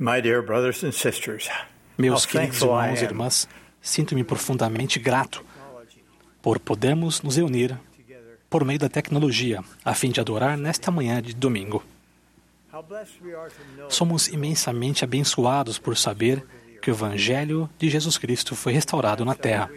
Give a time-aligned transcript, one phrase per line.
[0.00, 1.48] My dear brothers and sisters,
[1.98, 3.48] Meus queridos irmãos e irmãs,
[3.82, 5.44] sinto-me profundamente grato
[6.40, 7.76] por podermos nos reunir
[8.48, 11.82] por meio da tecnologia, a fim de adorar nesta manhã de domingo.
[13.88, 16.46] Somos imensamente abençoados por saber
[16.80, 19.68] que o Evangelho de Jesus Cristo foi restaurado na Terra.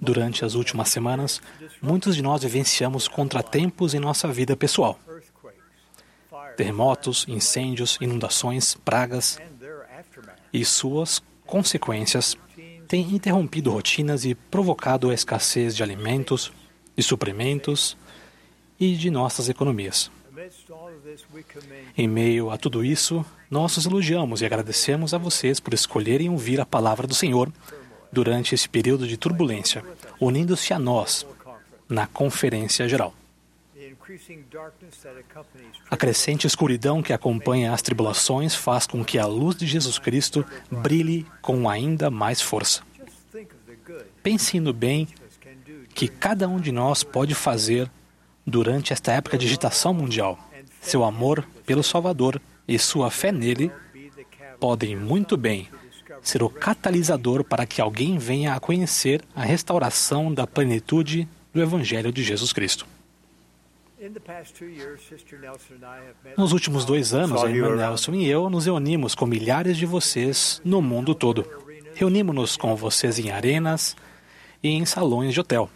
[0.00, 1.42] Durante as últimas semanas,
[1.82, 4.96] muitos de nós vivenciamos contratempos em nossa vida pessoal.
[6.56, 9.38] Terremotos, incêndios, inundações, pragas
[10.52, 12.36] e suas consequências
[12.86, 16.52] têm interrompido rotinas e provocado a escassez de alimentos,
[16.96, 17.96] de suprimentos
[18.78, 20.10] e de nossas economias.
[21.96, 26.60] Em meio a tudo isso, nós os elogiamos e agradecemos a vocês por escolherem ouvir
[26.60, 27.52] a palavra do Senhor
[28.12, 29.84] durante esse período de turbulência,
[30.20, 31.26] unindo-se a nós
[31.88, 33.14] na Conferência Geral.
[35.90, 40.44] A crescente escuridão que acompanha as tribulações faz com que a luz de Jesus Cristo
[40.70, 42.82] brilhe com ainda mais força.
[44.22, 45.08] Pense no bem
[45.94, 47.90] que cada um de nós pode fazer
[48.46, 50.38] durante esta época de agitação mundial.
[50.80, 53.70] Seu amor pelo Salvador e sua fé nele
[54.60, 55.68] podem muito bem
[56.22, 62.12] ser o catalisador para que alguém venha a conhecer a restauração da plenitude do Evangelho
[62.12, 62.86] de Jesus Cristo.
[66.36, 70.60] Nos últimos dois anos, a irmã Nelson e eu nos reunimos com milhares de vocês
[70.64, 71.46] no mundo todo.
[71.94, 73.96] Reunimos-nos com vocês em arenas
[74.62, 75.70] e em salões de hotel.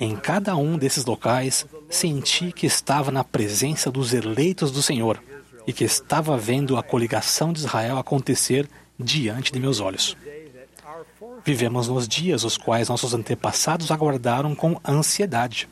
[0.00, 5.22] Em cada um desses locais, senti que estava na presença dos eleitos do Senhor
[5.66, 10.16] e que estava vendo a coligação de Israel acontecer diante de meus olhos.
[11.44, 15.68] Vivemos nos dias os quais nossos antepassados aguardaram com ansiedade.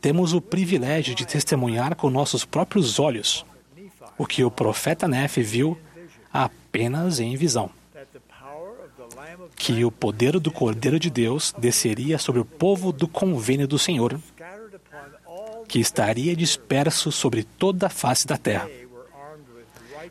[0.00, 3.44] Temos o privilégio de testemunhar com nossos próprios olhos
[4.16, 5.78] o que o profeta Nefe viu
[6.32, 7.70] apenas em visão.
[9.56, 14.20] Que o poder do Cordeiro de Deus desceria sobre o povo do convênio do Senhor,
[15.68, 18.68] que estaria disperso sobre toda a face da terra,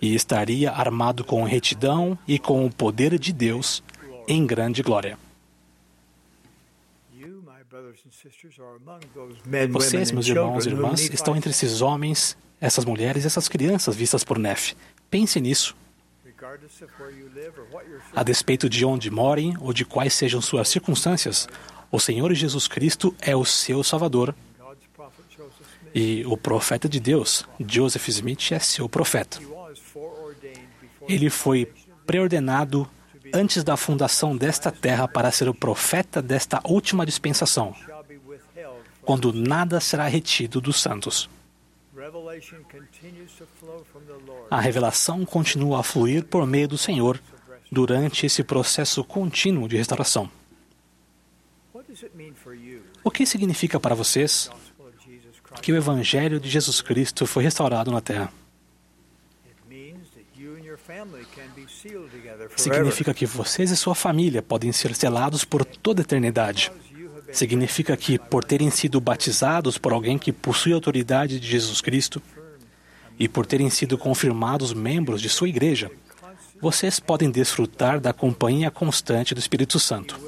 [0.01, 3.83] e estaria armado com retidão e com o poder de Deus
[4.27, 5.17] em grande glória.
[7.17, 7.76] you, my brothers and sisters, are among those men, women,
[9.71, 14.23] Vocês, meus irmãos e irmãs, estão entre esses homens, essas mulheres e essas crianças vistas
[14.23, 14.75] por Nefe.
[15.09, 15.75] Pense nisso.
[18.15, 21.47] A despeito de onde morem ou de quais sejam suas circunstâncias,
[21.91, 24.35] o Senhor Jesus Cristo é o seu Salvador
[25.93, 29.39] e o profeta de Deus, Joseph Smith, é seu profeta.
[31.07, 31.71] Ele foi
[32.05, 32.87] preordenado
[33.33, 37.75] antes da fundação desta terra para ser o profeta desta última dispensação,
[39.01, 41.29] quando nada será retido dos santos.
[44.49, 47.19] A revelação continua a fluir por meio do Senhor
[47.71, 50.29] durante esse processo contínuo de restauração.
[53.03, 54.49] O que significa para vocês
[55.61, 58.31] que o Evangelho de Jesus Cristo foi restaurado na terra?
[62.55, 66.71] Significa que vocês e sua família podem ser selados por toda a eternidade.
[67.31, 72.21] Significa que, por terem sido batizados por alguém que possui a autoridade de Jesus Cristo
[73.19, 75.91] e por terem sido confirmados membros de sua igreja,
[76.59, 80.19] vocês podem desfrutar da companhia constante do Espírito Santo.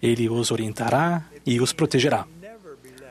[0.00, 2.26] Ele os orientará e os protegerá.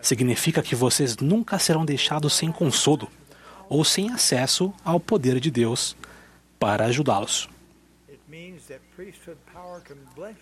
[0.01, 3.09] Significa que vocês nunca serão deixados sem consolo
[3.67, 5.95] ou sem acesso ao poder de Deus
[6.59, 7.49] para ajudá-los.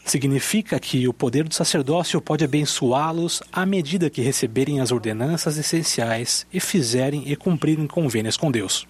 [0.05, 6.45] Significa que o poder do sacerdócio pode abençoá-los à medida que receberem as ordenanças essenciais
[6.53, 8.87] e fizerem e cumprirem convênios com Deus.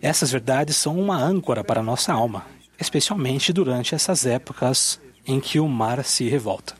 [0.00, 2.46] Essas verdades são uma âncora para a nossa alma,
[2.78, 6.74] especialmente durante essas épocas em que o mar se revolta.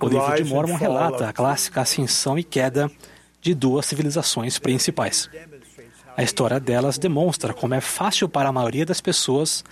[0.00, 2.90] O livro de Mormon relata a clássica ascensão e queda
[3.40, 5.28] de duas civilizações principais.
[6.16, 9.64] A história delas demonstra como é fácil para a maioria das pessoas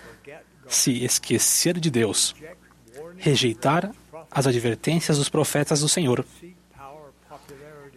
[0.67, 2.35] se esquecer de Deus,
[3.17, 3.93] rejeitar
[4.31, 6.25] as advertências dos profetas do Senhor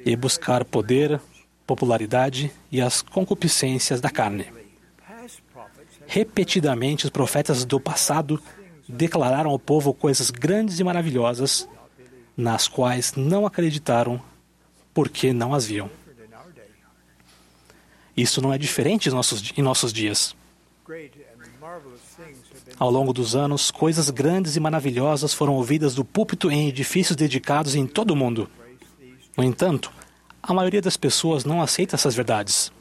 [0.06, 1.20] e buscar poder,
[1.68, 4.48] popularidade e as concupiscências da carne.
[6.08, 8.42] Repetidamente, os profetas do passado
[8.92, 11.68] declararam ao povo coisas grandes e maravilhosas,
[12.36, 14.22] nas quais não acreditaram
[14.94, 15.90] porque não as viam.
[18.16, 20.36] Isso não é diferente em nossos, em nossos dias.
[22.78, 27.76] Ao longo dos anos, coisas grandes e maravilhosas foram ouvidas do púlpito em edifícios dedicados
[27.76, 28.50] em todo o mundo.
[29.38, 29.92] No entanto,
[30.42, 32.72] a maioria das pessoas não aceita essas verdades,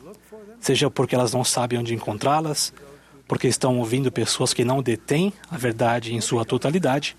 [0.59, 2.73] seja porque elas não sabem onde encontrá-las,
[3.31, 7.17] porque estão ouvindo pessoas que não detêm a verdade em sua totalidade,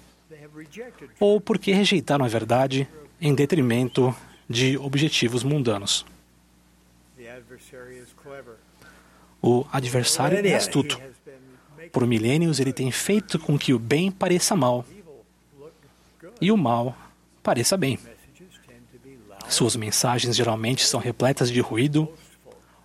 [1.17, 2.85] ou porque rejeitaram a verdade
[3.21, 4.13] em detrimento
[4.49, 6.05] de objetivos mundanos.
[9.41, 10.99] O adversário é astuto.
[11.93, 14.83] Por milênios, ele tem feito com que o bem pareça mal
[16.41, 16.93] e o mal
[17.41, 17.97] pareça bem.
[19.47, 22.13] Suas mensagens geralmente são repletas de ruído,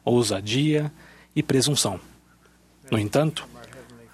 [0.04, 0.92] ousadia
[1.34, 1.98] e presunção.
[2.90, 3.46] No entanto,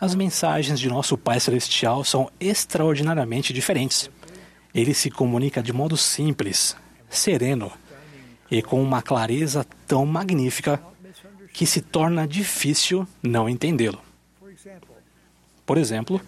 [0.00, 4.10] as mensagens de nosso Pai Celestial são extraordinariamente diferentes.
[4.74, 6.74] Ele se comunica de modo simples,
[7.08, 7.70] sereno
[8.50, 10.82] e com uma clareza tão magnífica
[11.52, 14.00] que se torna difícil não entendê-lo.
[15.64, 16.20] Por exemplo,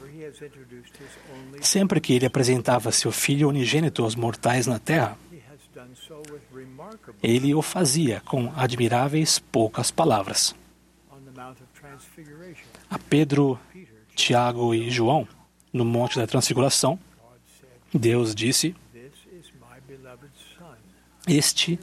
[1.61, 5.19] sempre que ele apresentava seu filho unigênito aos mortais na terra,
[7.23, 10.55] ele o fazia com admiráveis poucas palavras.
[12.91, 13.59] A Pedro,
[14.15, 15.27] Tiago e João,
[15.73, 16.99] no Monte da Transfiguração,
[17.93, 18.75] Deus disse.
[21.27, 21.79] Este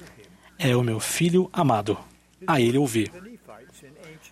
[0.58, 1.98] é o meu filho amado.
[2.48, 3.12] A ele ouvi.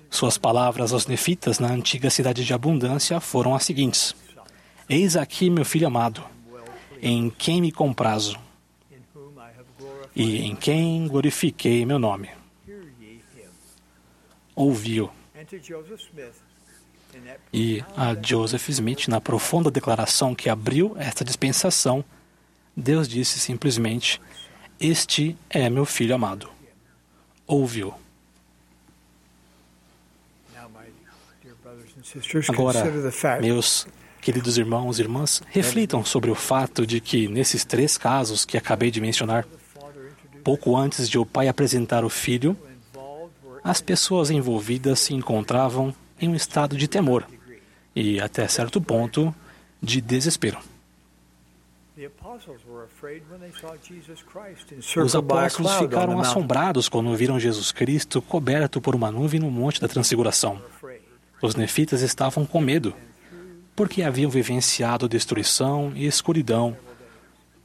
[0.10, 4.16] Suas palavras aos nefitas na antiga cidade de abundância foram as seguintes:
[4.88, 6.24] Eis aqui meu filho amado,
[7.02, 8.38] em quem me comprazo
[10.16, 12.39] e em quem glorifiquei meu nome.
[14.60, 15.10] Ouviu.
[17.54, 22.04] E a Joseph Smith, na profunda declaração que abriu esta dispensação,
[22.76, 24.22] Deus disse simplesmente:
[24.78, 26.50] Este é meu filho amado.
[27.48, 27.94] Ouviu.
[32.50, 32.84] Agora,
[33.40, 33.88] meus
[34.20, 38.92] queridos irmãos e irmãs, reflitam sobre o fato de que, nesses três casos que acabei
[38.92, 39.48] de mencionar,
[40.44, 42.58] pouco antes de o pai apresentar o filho,
[43.64, 47.26] as pessoas envolvidas se encontravam em um estado de temor
[47.96, 49.34] e, até certo ponto,
[49.82, 50.60] de desespero.
[55.04, 59.88] Os apóstolos ficaram assombrados quando viram Jesus Cristo coberto por uma nuvem no Monte da
[59.88, 60.62] Transfiguração.
[61.42, 62.94] Os nefitas estavam com medo,
[63.76, 66.78] porque haviam vivenciado destruição e escuridão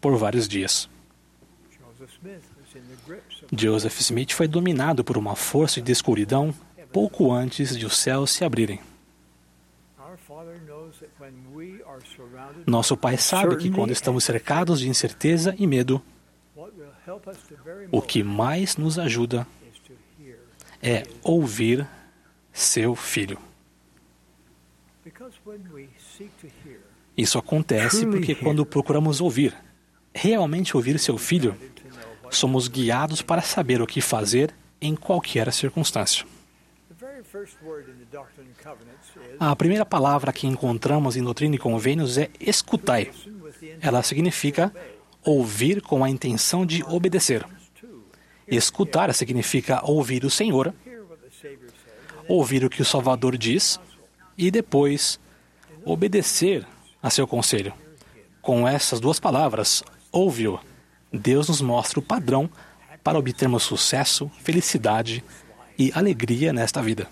[0.01, 0.89] por vários dias.
[3.53, 6.55] Joseph Smith foi dominado por uma força de escuridão
[6.93, 8.81] pouco antes de os céus se abrirem.
[12.67, 16.01] Nosso Pai sabe que quando estamos cercados de incerteza e medo,
[17.91, 19.47] o que mais nos ajuda
[20.83, 21.87] é ouvir
[22.53, 23.39] seu filho.
[27.17, 29.55] Isso acontece porque quando procuramos ouvir,
[30.15, 31.57] realmente ouvir seu filho,
[32.37, 36.27] somos guiados para saber o que fazer em qualquer circunstância.
[39.41, 43.11] A primeira palavra que encontramos em Doutrina e Convênios é escutai.
[43.81, 44.73] Ela significa
[45.23, 47.45] ouvir com a intenção de obedecer.
[48.47, 50.75] Escutar significa ouvir o Senhor,
[52.29, 53.81] ouvir o que o Salvador diz
[54.37, 55.19] e depois
[55.85, 56.67] obedecer
[57.03, 57.73] a seu conselho.
[58.41, 59.83] Com essas duas palavras,
[60.13, 60.61] ouve-o.
[61.19, 62.51] Deus nos mostra o padrão
[63.03, 65.23] para obtermos sucesso, felicidade
[65.79, 67.09] e alegria nesta vida.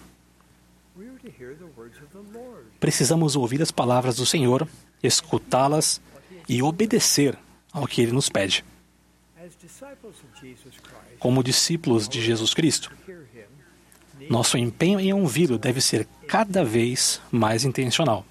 [2.80, 4.66] Precisamos ouvir as palavras do Senhor,
[5.02, 6.00] escutá-las
[6.48, 7.38] e obedecer
[7.72, 8.64] ao que ele nos pede.
[11.18, 12.90] Como discípulos de Jesus Cristo,
[14.28, 18.24] nosso empenho em ouvi-lo deve ser cada vez mais intencional.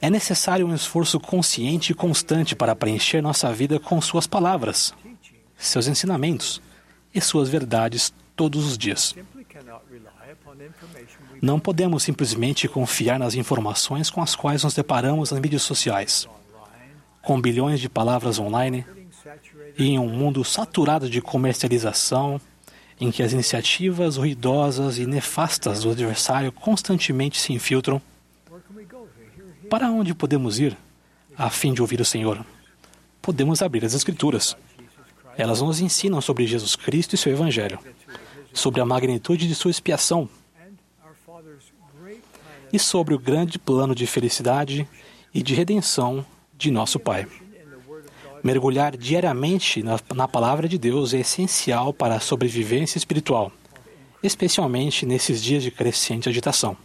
[0.00, 4.94] É necessário um esforço consciente e constante para preencher nossa vida com Suas palavras,
[5.56, 6.60] seus ensinamentos
[7.14, 9.14] e Suas verdades todos os dias.
[11.40, 16.28] Não podemos simplesmente confiar nas informações com as quais nos deparamos nas mídias sociais,
[17.22, 18.84] com bilhões de palavras online
[19.76, 22.40] e em um mundo saturado de comercialização,
[23.00, 28.02] em que as iniciativas ruidosas e nefastas do adversário constantemente se infiltram.
[29.70, 30.76] Para onde podemos ir
[31.36, 32.44] a fim de ouvir o Senhor?
[33.20, 34.56] Podemos abrir as Escrituras.
[35.36, 37.78] Elas nos ensinam sobre Jesus Cristo e seu Evangelho,
[38.52, 40.28] sobre a magnitude de sua expiação
[42.72, 44.88] e sobre o grande plano de felicidade
[45.32, 46.24] e de redenção
[46.56, 47.26] de nosso Pai.
[48.42, 53.52] Mergulhar diariamente na, na palavra de Deus é essencial para a sobrevivência espiritual
[54.22, 56.76] especialmente nesses dias de crescente agitação.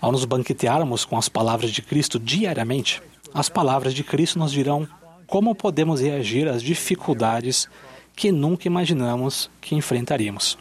[0.00, 3.02] Ao nos banquetearmos com as palavras de Cristo diariamente,
[3.34, 4.88] as palavras de Cristo nos dirão
[5.26, 7.68] como podemos reagir às dificuldades
[8.14, 10.58] que nunca imaginamos que enfrentaríamos.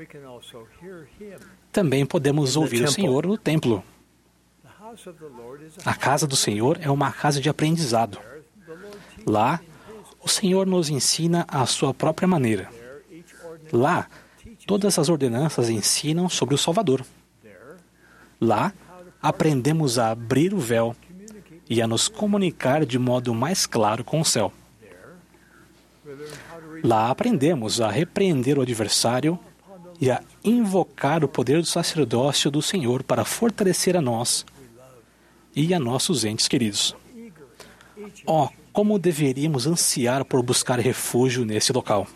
[0.00, 1.38] we can also hear Him.
[1.70, 3.84] Também podemos ouvir o Senhor no templo.
[4.62, 8.16] The house of the Lord is a casa do Senhor é uma casa de aprendizado.
[8.16, 8.42] there.
[8.66, 9.60] The Lord teaches Lá,
[10.22, 12.70] o Senhor nos ensina à sua própria maneira.
[13.70, 14.08] Lá,
[14.70, 17.04] todas as ordenanças ensinam sobre o Salvador.
[18.40, 18.72] Lá,
[19.20, 20.94] aprendemos a abrir o véu
[21.68, 24.52] e a nos comunicar de modo mais claro com o céu.
[26.84, 29.36] Lá aprendemos a repreender o adversário
[30.00, 34.46] e a invocar o poder do sacerdócio do Senhor para fortalecer a nós
[35.52, 36.94] e a nossos entes queridos.
[38.24, 42.06] Oh, como deveríamos ansiar por buscar refúgio nesse local.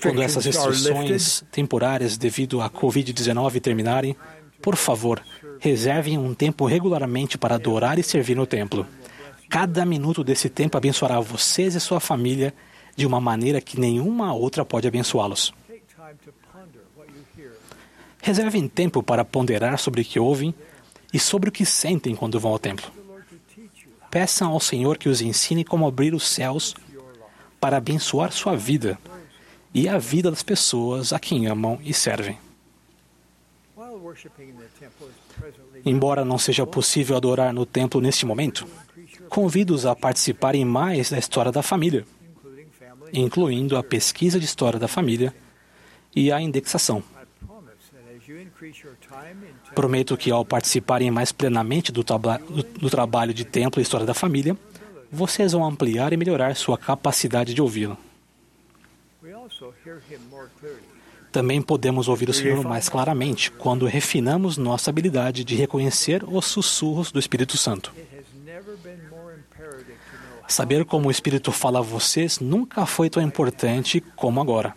[0.00, 4.16] Quando essas restrições temporárias devido à Covid-19 terminarem,
[4.60, 5.22] por favor,
[5.58, 8.86] reservem um tempo regularmente para adorar e servir no templo.
[9.48, 12.54] Cada minuto desse tempo abençoará vocês e sua família
[12.96, 15.52] de uma maneira que nenhuma outra pode abençoá-los.
[18.22, 20.54] Reservem tempo para ponderar sobre o que ouvem
[21.12, 22.90] e sobre o que sentem quando vão ao templo.
[24.10, 26.74] Peçam ao Senhor que os ensine como abrir os céus.
[27.62, 28.98] Para abençoar sua vida
[29.72, 32.36] e a vida das pessoas a quem amam e servem.
[35.86, 38.66] Embora não seja possível adorar no templo neste momento,
[39.28, 42.04] convido-os a participarem mais da história da família,
[43.12, 45.32] incluindo a pesquisa de história da família
[46.16, 47.00] e a indexação.
[49.72, 52.04] Prometo que ao participarem mais plenamente do-
[52.80, 54.56] do trabalho de templo e história da família,
[55.12, 57.98] vocês vão ampliar e melhorar sua capacidade de ouvi-lo.
[61.30, 67.12] Também podemos ouvir o Senhor mais claramente quando refinamos nossa habilidade de reconhecer os sussurros
[67.12, 67.92] do Espírito Santo.
[70.48, 74.74] Saber como o Espírito fala a vocês nunca foi tão importante como agora.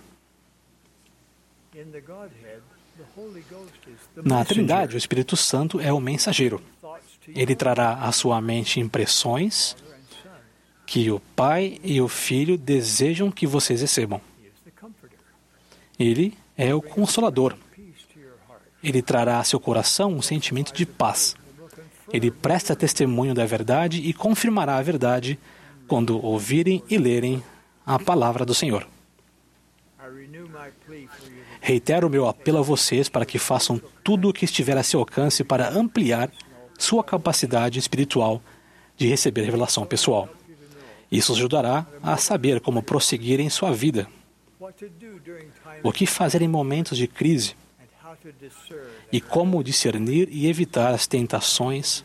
[4.24, 4.46] Na.
[4.46, 6.62] Trindade, o Espírito Santo é o mensageiro.
[7.28, 9.76] Ele trará à sua mente impressões.
[10.86, 14.22] Que o Pai e o Filho desejam que vocês recebam.
[15.98, 17.56] Ele é o Consolador.
[18.84, 21.36] Ele trará a seu coração um sentimento de paz.
[22.14, 25.40] Ele presta testemunho da verdade e confirmará a verdade
[25.88, 27.44] quando ouvirem e lerem
[27.86, 28.88] a palavra do Senhor.
[31.60, 35.44] Reitero meu apelo a vocês para que façam tudo o que estiver a seu alcance
[35.44, 36.32] para ampliar
[36.78, 38.42] sua capacidade espiritual
[38.98, 40.30] de receber revelação pessoal.
[41.16, 44.08] Isso ajudará a saber como prosseguir em sua vida,
[45.82, 47.56] o que fazer em momentos de crise
[49.12, 52.04] e como discernir e evitar as tentações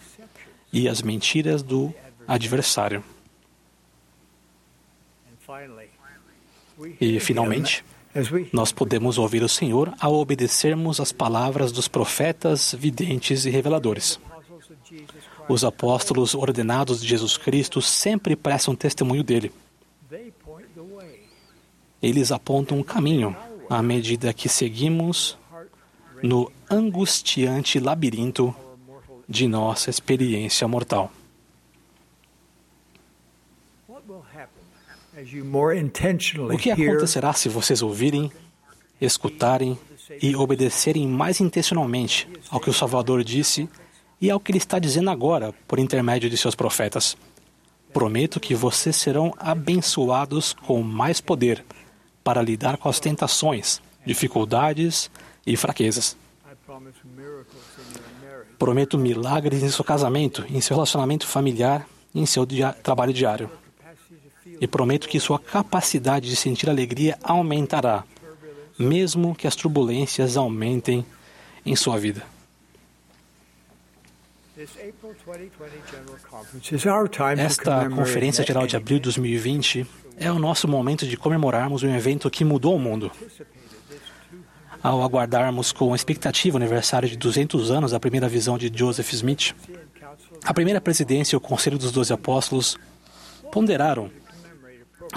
[0.72, 1.92] e as mentiras do
[2.26, 3.02] adversário.
[7.00, 7.84] E, finalmente,
[8.52, 14.20] nós podemos ouvir o Senhor ao obedecermos às palavras dos profetas, videntes e reveladores.
[15.50, 19.50] Os apóstolos ordenados de Jesus Cristo sempre prestam testemunho dele.
[22.00, 23.36] Eles apontam um caminho
[23.68, 25.36] à medida que seguimos
[26.22, 28.54] no angustiante labirinto
[29.28, 31.10] de nossa experiência mortal.
[36.48, 38.30] O que acontecerá se vocês ouvirem,
[39.00, 39.76] escutarem
[40.22, 43.68] e obedecerem mais intencionalmente ao que o Salvador disse
[44.20, 47.16] e ao que ele está dizendo agora por intermédio de seus profetas?
[47.92, 51.64] Prometo que vocês serão abençoados com mais poder
[52.22, 55.10] para lidar com as tentações, dificuldades
[55.46, 56.16] e fraquezas.
[58.58, 63.50] Prometo milagres em seu casamento, em seu relacionamento familiar em seu dia- trabalho diário.
[64.60, 68.04] E prometo que sua capacidade de sentir alegria aumentará,
[68.78, 71.04] mesmo que as turbulências aumentem
[71.64, 72.24] em sua vida.
[77.38, 79.86] Esta Conferência Geral de Abril de 2020
[80.18, 83.06] é o nosso momento de comemorarmos um evento que mudou o mundo.
[83.06, 83.46] anticipated
[83.88, 88.70] this 200 Ao aguardarmos com expectativa o aniversário de 200 anos da primeira visão de
[88.74, 89.54] Joseph Smith,
[90.44, 92.76] a primeira presidência e o Conselho dos Doze Apóstolos
[93.50, 94.10] ponderaram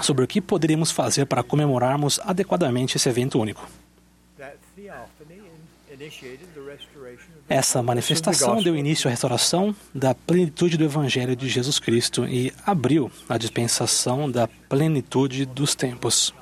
[0.00, 3.68] sobre o que poderíamos fazer para comemorarmos adequadamente esse evento único.
[7.48, 13.10] Essa manifestação deu início à restauração da plenitude do Evangelho de Jesus Cristo e abriu
[13.28, 16.34] a dispensação da plenitude dos tempos.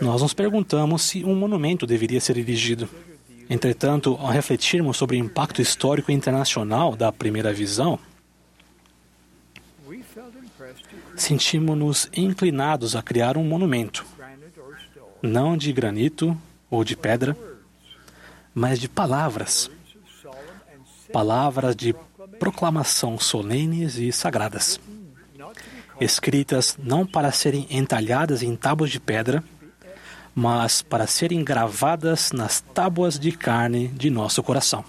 [0.00, 2.88] Nós nos perguntamos se um monumento deveria ser erigido.
[3.50, 7.98] Entretanto, ao refletirmos sobre o impacto histórico internacional da primeira visão,
[11.14, 14.06] sentimos-nos inclinados a criar um monumento,
[15.22, 16.36] não de granito
[16.74, 17.36] ou de pedra,
[18.54, 19.70] mas de palavras,
[21.12, 21.94] palavras de
[22.38, 24.80] proclamação solenes e sagradas,
[26.00, 29.42] escritas não para serem entalhadas em tábuas de pedra,
[30.34, 34.84] mas para serem gravadas nas tábuas de carne de nosso coração.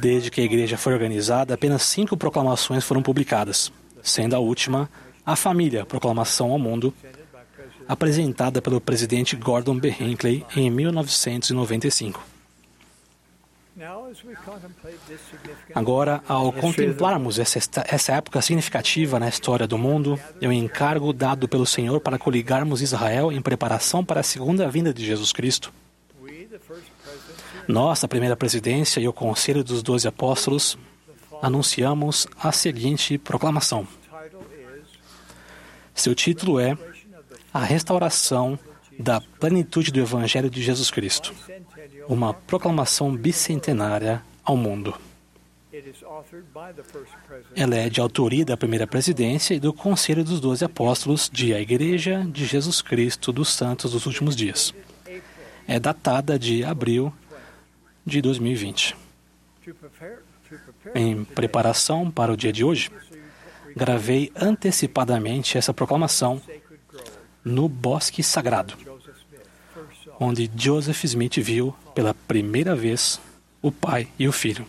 [0.00, 3.70] Desde que a igreja foi organizada, apenas cinco proclamações foram publicadas,
[4.02, 4.88] sendo a última
[5.24, 6.94] a família Proclamação ao Mundo,
[7.90, 9.88] apresentada pelo presidente Gordon B.
[9.98, 12.20] Hinckley em 1995.
[13.76, 19.66] now as we contemplate this significant Agora, ao contemplarmos essa, essa época significativa na história
[19.66, 24.22] do mundo, é o encargo dado pelo Senhor para coligarmos Israel em preparação para a
[24.22, 25.72] segunda vinda de Jesus Cristo.
[26.22, 30.78] we the first presidency Nós, a primeira presidência e o Conselho dos Doze Apóstolos,
[31.42, 33.88] anunciamos a seguinte proclamação.
[35.94, 36.76] Seu título é
[37.52, 38.58] A Restauração
[38.98, 41.34] da Plenitude do Evangelho de Jesus Cristo,
[42.08, 44.94] uma proclamação bicentenária ao mundo.
[47.56, 51.60] Ela é de autoria da primeira presidência e do Conselho dos Doze Apóstolos de A
[51.60, 54.74] Igreja de Jesus Cristo dos Santos dos Últimos Dias.
[55.66, 57.12] É datada de abril
[58.04, 58.96] de 2020.
[59.64, 62.90] to prepare to prepare Em preparação para o dia de hoje,
[63.76, 66.40] gravei antecipadamente essa proclamação
[67.44, 68.74] no Bosque Sagrado,
[70.18, 73.20] onde Joseph Smith viu pela primeira vez
[73.62, 74.66] o pai e o filho.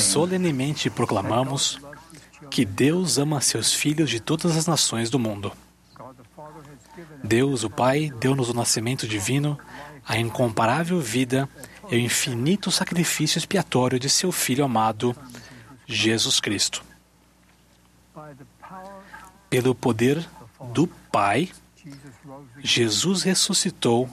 [0.00, 1.78] Solenemente proclamamos
[2.50, 5.52] que Deus ama seus filhos de todas as nações do mundo.
[7.22, 9.58] Deus, o Pai, deu-nos o nascimento divino,
[10.06, 11.48] a incomparável vida
[11.90, 15.16] e o infinito sacrifício expiatório de seu Filho amado,
[15.86, 16.84] Jesus Cristo.
[19.50, 20.24] Pelo poder
[20.72, 21.50] do Pai,
[22.58, 24.08] Jesus ressuscitou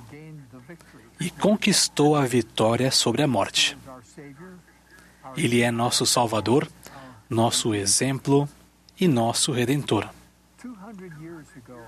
[1.19, 3.77] e conquistou a vitória sobre a morte.
[5.35, 6.67] Ele é nosso Salvador,
[7.29, 8.47] nosso exemplo
[8.99, 10.07] e nosso Redentor.
[10.63, 11.79] 200 years ago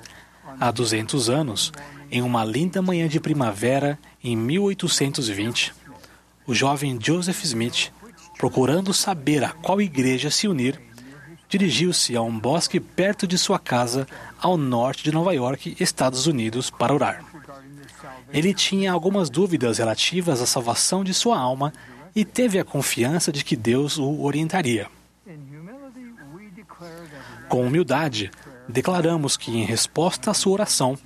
[0.48, 1.72] on Há 200 anos,
[2.12, 5.74] em uma linda manhã de primavera em 1820,
[6.46, 7.92] o jovem Joseph Smith,
[8.38, 10.82] procurando saber a qual igreja se unir,
[11.48, 14.08] dirigiu-se a um bosque perto de sua casa,
[14.40, 17.24] ao norte de Nova York, Estados Unidos, para orar.
[18.32, 21.72] Ele tinha algumas dúvidas relativas à salvação de sua alma
[22.16, 24.88] e teve a confiança de que Deus o orientaria.
[27.50, 28.32] Com humildade,
[28.68, 30.98] declaramos que, em resposta à sua oração,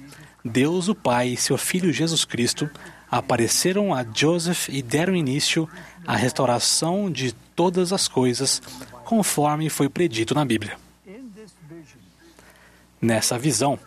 [0.43, 2.69] Deus, o Pai e seu Filho Jesus Cristo
[3.09, 5.67] apareceram a Joseph e deram início
[6.05, 8.61] à restauração de todas as coisas,
[9.05, 10.77] conforme foi predito na Bíblia.
[13.01, 13.79] Nessa visão,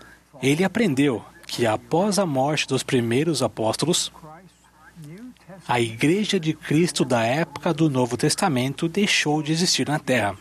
[0.43, 4.13] ele aprendeu que, após a morte dos primeiros apóstolos,
[5.71, 10.37] a Igreja de Cristo da época do Novo Testamento deixou de existir na Terra.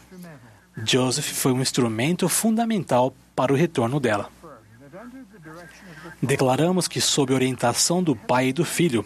[0.83, 4.31] Joseph foi um instrumento fundamental para o retorno dela.
[6.19, 9.05] Declaramos que, sob orientação do Pai e do Filho,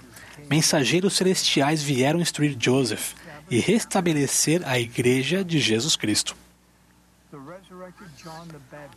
[0.50, 3.16] mensageiros celestiais vieram instruir Joseph
[3.52, 6.38] e restabelecer a Igreja de Jesus Cristo.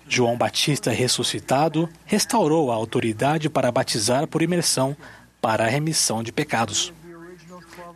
[0.08, 4.96] João Batista ressuscitado restaurou a autoridade para batizar por imersão
[5.40, 6.94] para a remissão de pecados.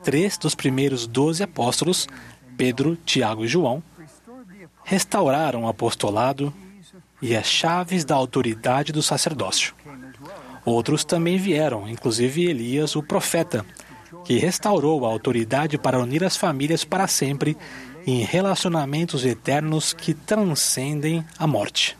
[0.04, 2.08] The original 12 Três dos primeiros doze apóstolos,
[2.56, 3.82] Pedro, Tiago e João,
[4.84, 6.52] restauraram o apostolado
[7.22, 9.74] e as chaves da autoridade do sacerdócio.
[10.64, 13.64] Outros também vieram, inclusive Elias, o profeta,
[14.24, 17.56] que restaurou a autoridade para unir as famílias para sempre
[18.06, 21.96] em relacionamentos eternos que transcendem a morte.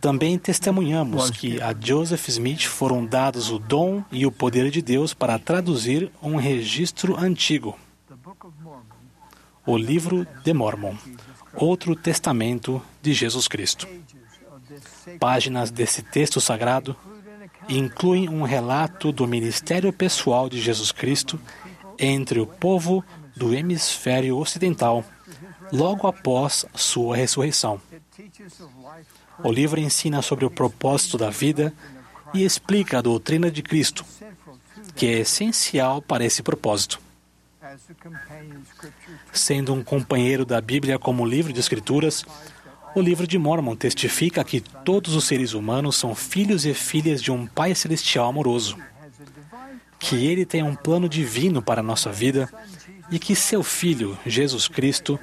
[0.00, 5.14] Também testemunhamos que a Joseph Smith foram dados o dom e o poder de Deus
[5.14, 7.76] para traduzir um registro antigo,
[9.66, 10.94] o livro de Mormon,
[11.54, 13.86] outro testamento de Jesus Cristo.
[15.18, 16.94] Páginas desse texto sagrado
[17.68, 21.40] incluem um relato do ministério pessoal de Jesus Cristo
[21.98, 25.04] entre o povo do hemisfério ocidental
[25.72, 27.80] logo após sua ressurreição.
[29.42, 31.72] O livro ensina sobre o propósito da vida
[32.32, 34.04] e explica a doutrina de Cristo,
[34.94, 37.00] que é essencial para esse propósito.
[39.32, 42.24] Sendo um companheiro da Bíblia como livro de Escrituras,
[42.94, 47.30] o livro de Mormon testifica que todos os seres humanos são filhos e filhas de
[47.30, 48.78] um Pai Celestial amoroso,
[49.98, 52.48] que Ele tem um plano divino para a nossa vida
[53.10, 55.20] e que seu Filho, Jesus Cristo,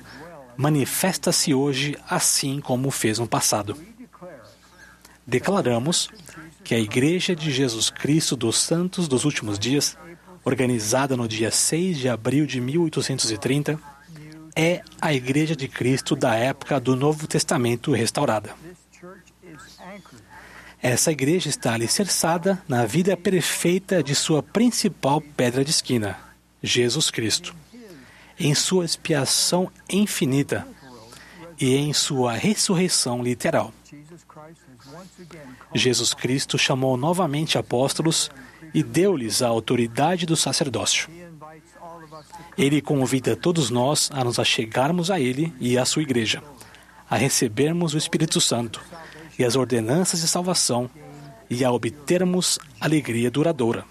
[0.58, 3.78] manifesta-se hoje assim como fez no passado.
[5.26, 6.10] Declaramos
[6.64, 9.98] que a Igreja de Jesus Cristo dos Santos dos Últimos Dias,
[10.44, 13.80] organizada no dia 6 de abril de 1830,
[14.56, 18.54] é a Igreja de Cristo da época do Novo Testamento restaurada.
[20.82, 26.20] Essa igreja está alicerçada na vida perfeita de sua principal pedra de esquina,
[26.62, 27.56] Jesus Cristo
[28.40, 30.68] em sua expiação infinita
[31.60, 33.74] e em sua ressurreição literal.
[35.74, 38.30] Jesus Cristo chamou novamente apóstolos
[38.74, 41.10] e deu-lhes a autoridade do sacerdócio.
[42.58, 46.44] Ele convida todos nós a nos achegarmos a Ele e à sua igreja,
[47.10, 48.82] a recebermos o Espírito Santo
[49.38, 50.90] e as ordenanças de salvação
[51.50, 53.86] e a obtermos alegria duradoura.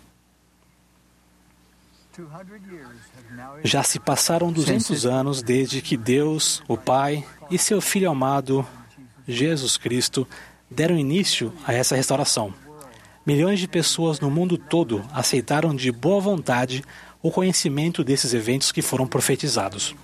[3.64, 8.66] Já se passaram 200 anos desde que Deus, o Pai e seu Filho amado,
[9.26, 10.26] Jesus Cristo,
[10.70, 12.52] deram início a essa restauração.
[13.24, 16.82] Milhões de pessoas no mundo todo aceitaram de boa vontade
[17.22, 19.94] o conhecimento desses eventos que foram profetizados.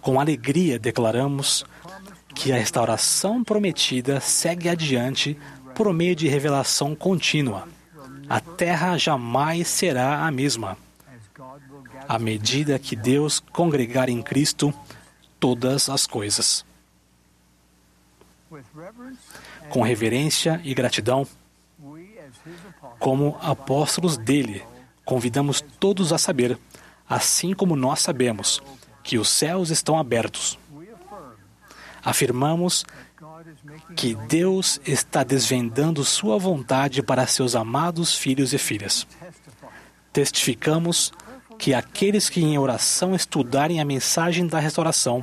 [0.00, 1.64] Com alegria declaramos
[2.34, 5.38] que a restauração prometida segue adiante
[5.74, 7.66] por meio de revelação contínua.
[8.28, 10.76] A terra jamais será a mesma
[12.10, 14.74] à medida que Deus congregar em Cristo
[15.38, 16.66] todas as coisas.
[19.68, 21.24] Com reverência e gratidão,
[22.98, 24.60] como apóstolos dele,
[25.04, 26.58] convidamos todos a saber,
[27.08, 28.60] assim como nós sabemos,
[29.04, 30.58] que os céus estão abertos.
[32.02, 32.84] Afirmamos
[33.94, 39.06] que Deus está desvendando sua vontade para seus amados filhos e filhas.
[40.12, 41.12] Testificamos
[41.60, 45.22] que aqueles que em oração estudarem a mensagem da restauração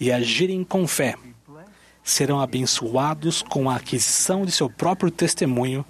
[0.00, 1.14] e agirem com fé
[2.02, 5.84] serão abençoados com a aquisição de seu próprio testemunho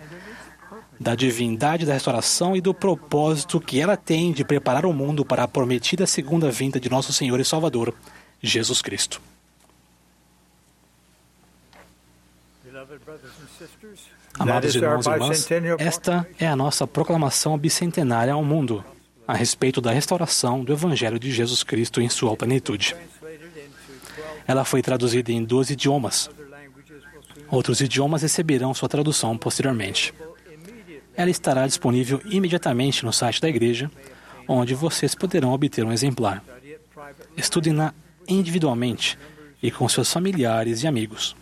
[0.98, 5.44] da divindade da restauração e do propósito que ela tem de preparar o mundo para
[5.44, 7.94] a prometida segunda vinda de nosso Senhor e Salvador,
[8.42, 9.22] Jesus Cristo.
[14.38, 15.48] Amados irmãos e irmãs,
[15.78, 18.84] esta é a nossa proclamação bicentenária ao mundo
[19.26, 22.96] a respeito da restauração do Evangelho de Jesus Cristo em sua plenitude.
[24.46, 26.30] Ela foi traduzida em 12 idiomas.
[27.50, 30.12] Outros idiomas receberão sua tradução posteriormente.
[31.14, 33.90] Ela estará disponível imediatamente no site da igreja,
[34.48, 36.42] onde vocês poderão obter um exemplar.
[37.36, 37.94] Estudem-na
[38.26, 39.18] individualmente
[39.62, 41.36] e com seus familiares e amigos.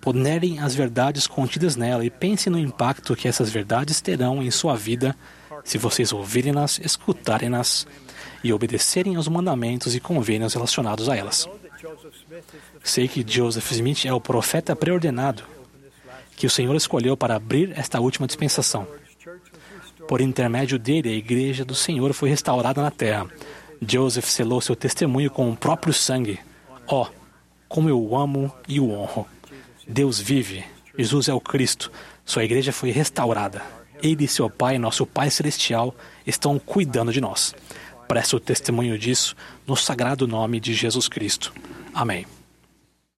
[0.00, 4.76] Ponerem as verdades contidas nela e pensem no impacto que essas verdades terão em sua
[4.76, 5.16] vida
[5.64, 7.86] se vocês ouvirem-nas, escutarem-nas
[8.42, 11.48] e obedecerem aos mandamentos e convênios relacionados a elas.
[12.82, 15.42] Sei que Joseph Smith é o profeta preordenado
[16.36, 18.86] que o Senhor escolheu para abrir esta última dispensação.
[20.08, 23.26] Por intermédio dele, a igreja do Senhor foi restaurada na terra.
[23.86, 26.38] Joseph selou seu testemunho com o próprio sangue.
[26.86, 27.06] Ó, oh,
[27.68, 29.26] como eu o amo e o honro.
[29.86, 30.64] Deus vive.
[30.98, 31.90] Jesus é o Cristo.
[32.24, 33.62] Sua igreja foi restaurada.
[34.04, 35.94] Ele e seu Pai, nosso Pai Celestial,
[36.26, 37.54] estão cuidando de nós.
[38.06, 39.34] Preste o testemunho disso
[39.66, 41.52] no sagrado nome de Jesus Cristo.
[41.94, 42.26] Amém.